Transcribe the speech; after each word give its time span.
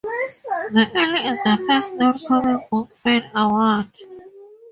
The 0.71 0.89
Alley 0.95 1.27
is 1.27 1.37
the 1.43 1.63
first 1.67 1.93
known 1.93 2.17
comic 2.27 2.71
book 2.71 2.89
fan 2.91 3.29
award. 3.35 3.85